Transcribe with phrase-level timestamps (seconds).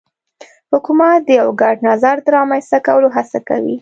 [0.73, 3.69] حکومت د یو ګډ نظر د رامنځته کولو هڅه کوي